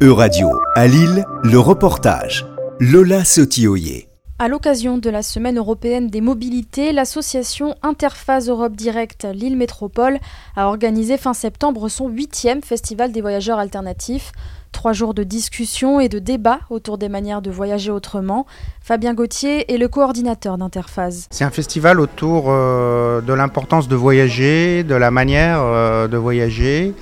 [0.00, 2.46] Euradio, à Lille, le reportage.
[2.78, 4.08] Lola Sotioyer.
[4.38, 10.18] À l'occasion de la Semaine européenne des mobilités, l'association Interphase Europe Direct Lille Métropole
[10.54, 14.30] a organisé fin septembre son huitième festival des voyageurs alternatifs.
[14.70, 18.46] Trois jours de discussion et de débat autour des manières de voyager autrement.
[18.80, 21.26] Fabien Gauthier est le coordinateur d'Interphase.
[21.32, 26.94] C'est un festival autour euh, de l'importance de voyager, de la manière euh, de voyager.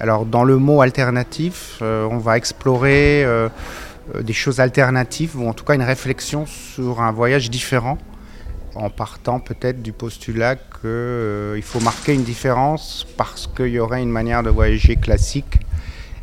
[0.00, 3.24] Alors dans le mot alternatif, euh, on va explorer
[4.20, 7.98] des choses alternatives ou en tout cas une réflexion sur un voyage différent
[8.74, 14.10] en partant peut-être du postulat qu'il faut marquer une différence parce qu'il y aurait une
[14.10, 15.59] manière de voyager classique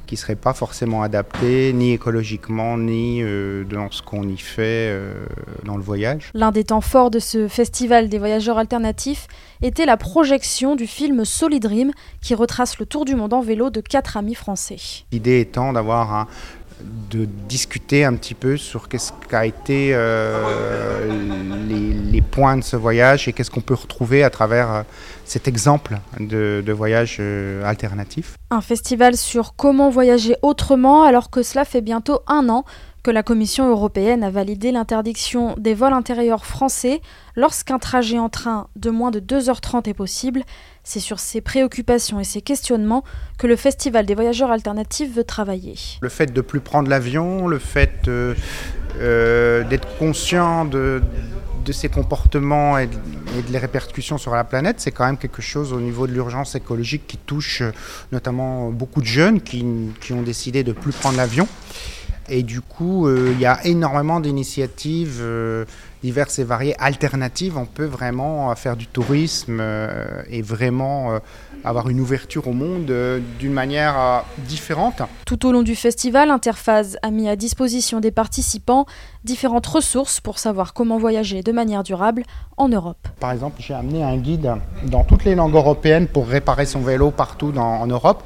[0.08, 4.90] qui ne serait pas forcément adapté ni écologiquement ni euh, dans ce qu'on y fait
[4.90, 5.14] euh,
[5.66, 6.32] dans le voyage.
[6.34, 9.28] L'un des temps forts de ce festival des voyageurs alternatifs
[9.62, 13.70] était la projection du film Solid Dream qui retrace le tour du monde en vélo
[13.70, 14.78] de quatre amis français.
[15.12, 16.28] L'idée étant d'avoir un,
[17.10, 21.10] de discuter un petit peu sur qu'est-ce qu'a été euh,
[21.68, 24.82] les, points de ce voyage et qu'est-ce qu'on peut retrouver à travers euh,
[25.26, 28.36] cet exemple de, voyage euh, alternatif.
[28.52, 32.64] Un festival sur comment voyager autrement alors que cela fait bientôt un an
[33.08, 37.02] que la Commission européenne a validé l'interdiction des vols intérieurs français
[37.38, 40.44] lorsqu'un trajet en train de moins de 2h30 est possible.
[40.84, 43.06] C'est sur ces préoccupations et ces questionnements
[43.38, 45.76] que le Festival des voyageurs alternatifs veut travailler.
[46.02, 48.36] Le fait de ne plus prendre l'avion, le fait euh,
[49.00, 51.02] euh, d'être conscient de,
[51.72, 52.98] ces comportements et de,
[53.50, 57.08] les répercussions sur la planète, c'est quand même quelque chose au niveau de l'urgence écologique
[57.08, 57.72] qui touche euh,
[58.12, 59.66] notamment beaucoup de jeunes qui,
[60.02, 61.48] qui ont décidé de plus prendre l'avion.
[62.30, 65.66] Et du coup, euh, il y a énormément d'initiatives euh,
[66.04, 67.58] diverses et variées, alternatives.
[67.58, 69.64] On peut vraiment euh, faire du tourisme
[70.30, 71.20] et vraiment
[71.64, 72.92] avoir une ouverture au monde
[73.40, 75.02] d'une manière différente.
[75.26, 78.86] Tout au long du festival, Interphase a mis à disposition des participants
[79.24, 82.24] différentes ressources pour savoir comment voyager de manière durable
[82.58, 83.08] en Europe.
[83.20, 87.12] Par exemple, j'ai amené un guide dans toutes les langues européennes pour réparer son vélo
[87.12, 88.24] partout en Europe.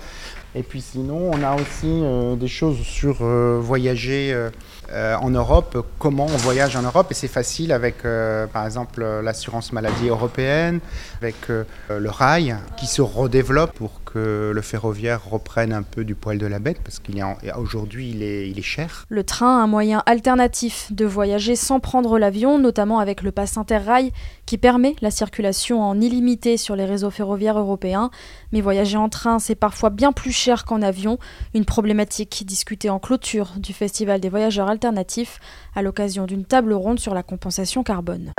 [0.53, 5.88] Et puis sinon, on a aussi euh, des choses sur euh, voyager euh, en Europe,
[5.97, 7.07] comment on voyage en Europe.
[7.12, 8.03] Et c'est facile avec,
[8.51, 10.81] par exemple, l'assurance maladie européenne,
[11.22, 16.38] avec le rail qui se redéveloppe pour que le ferroviaire reprenne un peu du poil
[16.38, 19.06] de la bête, parce qu'aujourd'hui, il est, il est cher.
[19.07, 24.11] Le train, un moyen alternatif de voyager sans prendre l'avion, notamment avec le pass Interrail,
[24.45, 28.11] qui permet la circulation en illimité sur les réseaux ferroviaires européens.
[28.51, 31.19] Mais voyager en train, c'est parfois bien plus cher qu'en avion,
[31.53, 35.40] une problématique discutée en clôture du Festival des voyageurs alternatifs
[35.75, 38.34] à l'occasion d'une table ronde sur la compensation carbone.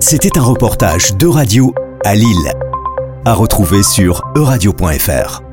[0.00, 1.72] C'était un reportage de radio
[2.04, 2.52] à Lille,
[3.24, 5.47] à retrouver sur euradio.fr.